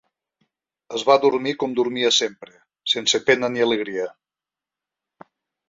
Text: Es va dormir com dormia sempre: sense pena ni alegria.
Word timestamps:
Es 0.99 1.03
va 1.09 1.17
dormir 1.25 1.53
com 1.65 1.75
dormia 1.81 2.09
sempre: 2.21 2.55
sense 2.95 3.23
pena 3.29 3.53
ni 3.59 3.65
alegria. 3.69 4.11